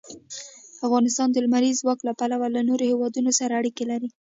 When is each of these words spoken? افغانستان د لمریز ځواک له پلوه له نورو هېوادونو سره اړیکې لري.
افغانستان 0.85 1.27
د 1.31 1.37
لمریز 1.45 1.75
ځواک 1.81 1.99
له 2.07 2.13
پلوه 2.19 2.47
له 2.55 2.61
نورو 2.67 2.83
هېوادونو 2.91 3.31
سره 3.39 3.57
اړیکې 3.59 3.83
لري. 3.91 4.09